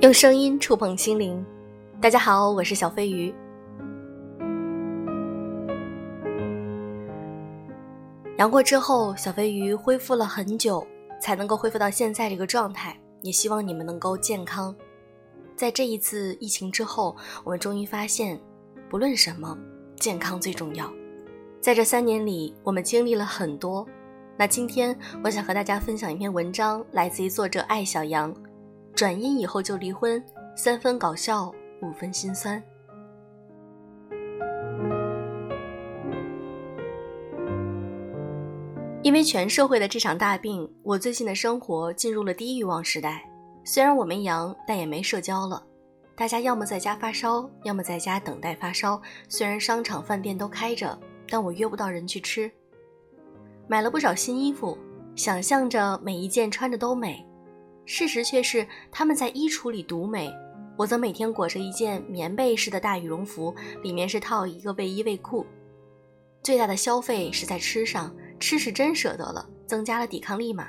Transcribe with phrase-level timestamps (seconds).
[0.00, 1.44] 用声音触碰心灵，
[2.00, 3.32] 大家好，我是小飞鱼。
[8.38, 10.84] 阳过之后，小飞鱼恢复了很久，
[11.20, 12.98] 才能够恢复到现在这个状态。
[13.22, 14.74] 也希望你们能够健康。
[15.54, 18.40] 在这一次疫情之后，我们终于发现，
[18.90, 19.56] 不论什么，
[19.94, 20.92] 健康最重要。
[21.60, 23.86] 在这三年里，我们经历了很多。
[24.38, 28.34] 那今天，我想和大家分享一篇文章，来自于作者艾小羊。
[28.94, 30.22] 转阴以后就离婚，
[30.56, 31.52] 三分搞笑，
[31.82, 32.62] 五分心酸。
[39.02, 43.28] 因为全社会的这场大病，我最近的生活进入了低欲望时代。
[43.64, 45.62] 虽然我没阳，但也没社交了。
[46.16, 49.00] 大家要么在家发烧，要么在家等待发烧。
[49.28, 52.50] 虽然商场、饭店都开着，但我约不到人去吃。
[53.72, 54.76] 买了不少新衣服，
[55.16, 57.26] 想象着每一件穿着都美。
[57.86, 60.30] 事实却是，他们在衣橱里独美，
[60.76, 65.46] 我则每天裹着一件棉被式的大羽绒服，里面是套一个卫衣卫裤。
[66.42, 70.68] 最大的消费是在吃上，吃是真舍得了，增加了抵抗力嘛。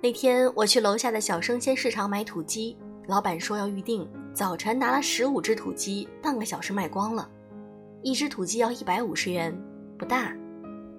[0.00, 2.74] 那天我去楼下的小生鲜市场买土鸡，
[3.06, 7.30] 老板说要预定，早晨拿了十五只土鸡，半个小时卖光了，
[8.02, 9.54] 一只土鸡要一百五十元，
[9.98, 10.34] 不大。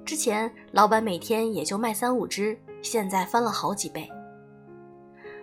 [0.03, 4.09] 之前老板每天也就卖三五只，现在翻了好几倍。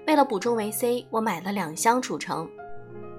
[0.06, 2.48] 为了补充维 C，我买了两箱储成。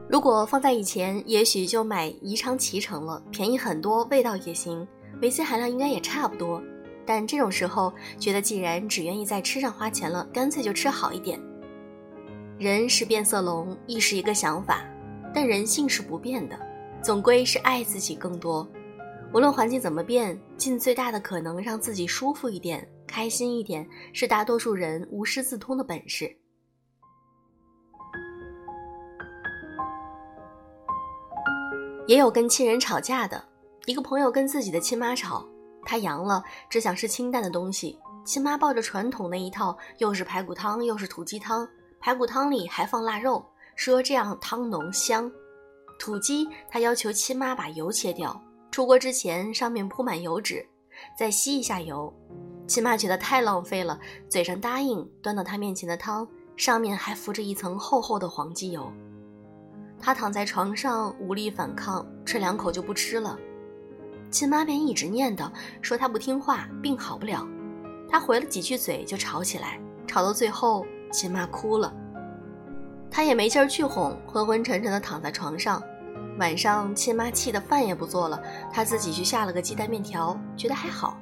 [0.09, 4.87] 如果放在以前，也许就买宜昌脐橙了，便宜很多，味道也行，
[5.21, 6.61] 维 C 含量应该也差不多。
[7.05, 11.39] 但这种时候，觉得既然只愿意在吃上花钱了，干脆就吃好一点。
[12.57, 14.83] 人是变色龙，亦是一个想法，
[15.33, 16.59] 但人性是不变的，
[17.01, 18.67] 总归是爱自己更多。
[19.31, 26.35] 无论环境怎么变，尽最大的可能让自己舒服一点、开心一点，是大多数人无师自通的本事。
[32.07, 33.44] 也有跟亲人吵架的，
[33.85, 35.47] 一个朋友跟自己的亲妈吵，
[35.85, 38.00] 他阳了，只想吃清淡的东西。
[38.25, 41.67] 亲妈抱着传统那一套，又是排骨汤，又是土鸡汤，
[42.00, 45.31] 排骨汤里还放腊肉，说这样汤浓香。
[46.00, 48.41] 土鸡他要求亲妈把油切掉，
[48.72, 50.66] 出锅之前上面铺满油纸，
[51.18, 52.13] 再吸一下油。
[52.68, 54.00] 亲妈觉得太浪费了，
[54.30, 58.91] 嘴上答应，端到他面前的汤上面还浮着一层厚厚的黄鸡油。
[60.00, 63.38] 他躺在床上无力反抗，吃两口就不吃了。
[64.29, 67.46] 亲妈便一直念叨，说他不听话，病好不了。
[68.08, 71.91] 他回了几句嘴就吵起来，吵到最后，亲妈哭了。
[73.09, 75.81] 他也没劲儿去哄，昏昏沉沉的躺在床上。
[76.39, 78.41] 晚上，亲妈气得饭也不做了，
[78.73, 81.17] 他自己去下了个鸡蛋面条，觉得还好。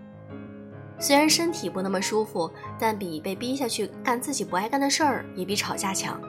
[1.00, 6.22] 虽然身体不那么舒服，但比被逼下去干自己不爱干的事儿，也比吵架强。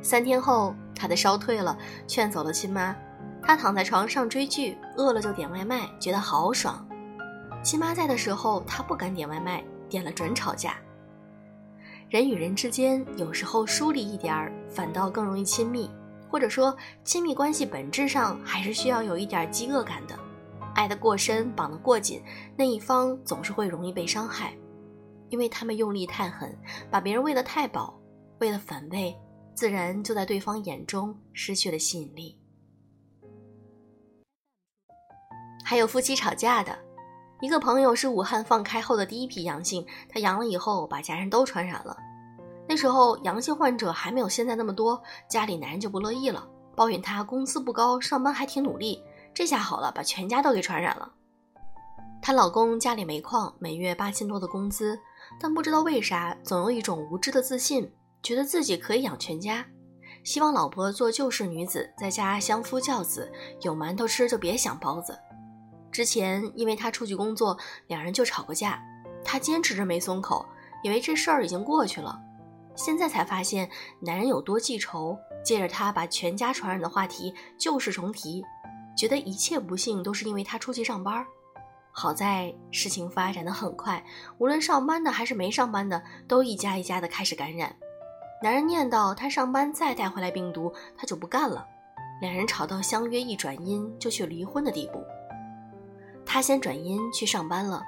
[0.00, 0.74] 三天后。
[0.94, 2.94] 他的烧退了，劝走了亲妈。
[3.42, 6.86] 他躺在床上追剧，饿了就点外卖，觉得好爽。
[7.60, 10.76] 亲妈在的时候，他不敢点外卖，点了准吵架。
[12.08, 15.90] 人与人之间，有时候疏离一点儿，反倒更容易亲密。
[16.32, 20.18] 或者说，亲密关系本质上还是需要有一点饥饿感的。
[20.74, 22.22] 爱得过深，绑得过紧，
[22.56, 24.56] 那一方总是会容易被伤害，
[25.28, 26.58] 因为他们用力太狠，
[26.90, 28.00] 把别人喂得太饱，
[28.38, 29.14] 为了反胃。
[29.54, 32.40] 自然就在对方眼中失去了吸引力。
[35.62, 36.74] 还有夫妻吵架的，
[37.42, 41.94] 一个朋友是武汉放开后的第一批阳性，他阳了以后把家人都传染了。
[42.72, 49.04] 那时候阳性患者还没有现在那么多，家里男人就不乐意了，抱怨他工资不高，上班还挺努力。
[49.34, 51.12] 这下好了，把全家都给传染了。
[52.22, 54.98] 她老公家里煤矿，每月八千多的工资，
[55.38, 57.92] 但不知道为啥总有一种无知的自信。
[58.22, 59.62] 觉得自己可以养全家，
[60.24, 63.30] 希望老婆做旧式女子，在家相夫教子，
[63.60, 65.14] 有馒头吃就别想包子。
[65.90, 67.54] 之前因为他出去工作，
[67.88, 68.82] 两人就吵过架，
[69.22, 70.46] 他坚持着没松口，
[70.82, 72.18] 以为这事儿已经过去了。
[72.74, 73.68] 现在才发现
[74.00, 78.42] 男人有多记仇，借着他把全家传染的话题旧事重提，
[78.96, 81.24] 觉得一切不幸都是因为他出去上班。
[81.90, 84.02] 好在事情发展的很快，
[84.38, 87.74] 无论上班的还是没上班的，都一家一家的开始感染。
[88.42, 91.66] 男人念叨他上班再带回来病毒，他就不干了。
[92.22, 95.04] 两人吵到相约一转阴就去离婚的地步。
[96.24, 97.82] 他先转阴去上班了，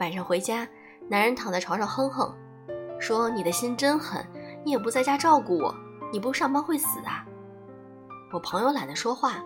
[0.00, 0.66] 晚上回家，
[1.08, 2.34] 男人躺在床上哼哼，
[2.98, 4.24] 说：“你的心真狠，
[4.64, 5.74] 你也不在家照顾我，
[6.12, 7.24] 你不上班会死啊。”
[8.32, 9.42] 我朋友懒得说话，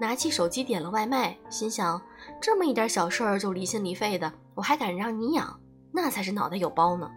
[0.00, 2.00] 拿起手机点了外卖，心想：
[2.40, 5.58] 这么一点小事儿就离心离肺的，我还敢让你养？
[5.90, 7.10] 那才是脑袋有包呢。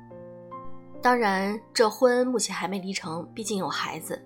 [1.02, 4.24] 当然，这婚目前还没离成，毕竟有孩子，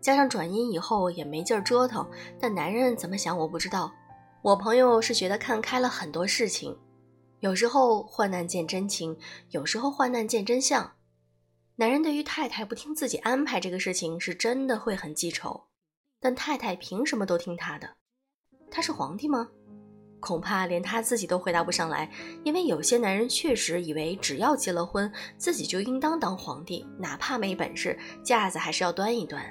[0.00, 2.06] 加上转阴以后也没劲儿折腾。
[2.40, 3.92] 但男人怎么想我不知道。
[4.42, 6.76] 我朋友是觉得看开了很多事情，
[7.44, 9.14] 有时候患难见真情，
[9.50, 10.90] 有时候患难见真相。
[11.76, 15.64] 男人对于太太不听自己安排这个事情，是真的会很记仇。
[16.18, 17.86] 但太太凭什么都听他的？
[18.70, 19.46] 他是皇帝吗？
[20.20, 22.10] 恐怕连他自己都回答不上来，
[22.44, 29.44] 因为有些男人确实以为只要结了婚，自己就应当当皇帝，哪怕没本事，架子还是要端一端。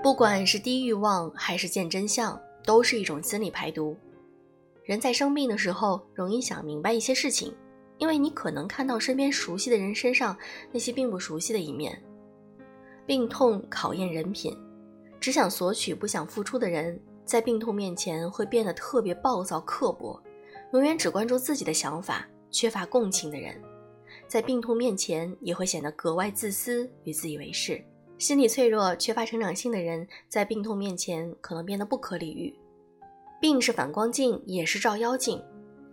[0.00, 3.96] 不管是低欲望还是见真相，都是一种心理排毒。
[4.84, 7.54] 人在生病的时候，容易想明白一些事情，
[7.98, 10.36] 因为你可能看到身边熟悉的人身上
[10.72, 12.02] 那些并不熟悉的一面。
[13.06, 14.56] 病痛考验人品。
[15.20, 20.18] 只想索取不想付出的人，在病痛面前会变得特别暴躁刻薄；
[20.72, 23.54] 永远只关注自己的想法、缺乏共情的人，
[24.26, 27.84] 在病痛面前也会显得格外自私与自以为是。
[28.20, 32.54] 心理脆弱、缺乏成长性的人，在病痛面前可能变得不可理喻。
[33.40, 35.42] 病是反光镜，也是照妖镜。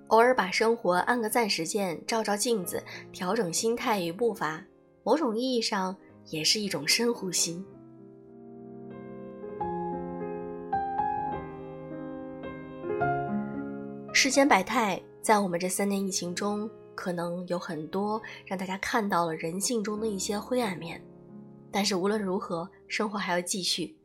[0.07, 2.83] 偶尔把生活按个暂时键，照照镜子，
[3.13, 4.61] 调整心态与步伐，
[5.05, 5.95] 某种意义上
[6.25, 7.63] 也是一种深呼吸。
[14.11, 21.01] 世间百态，在我们这三年疫情中，可能有很多让大家看到了人性中的一些灰暗面。
[21.71, 23.95] 但是无论如何，生活还要继续，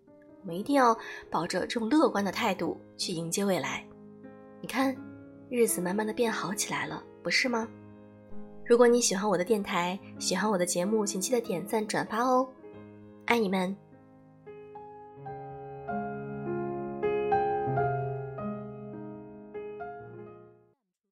[0.43, 0.97] 我们一定要
[1.31, 3.87] 抱着这种乐观的态度去迎接未来。
[4.61, 4.97] 你看，
[5.49, 7.69] 日子慢慢的变好起来了，不是吗？
[8.65, 12.49] 如果你喜欢我的电台，喜欢我的节目，请记得点赞转发哦，
[13.27, 13.77] 爱你们。